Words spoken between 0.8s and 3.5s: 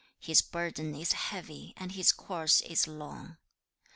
is heavy and his course is long.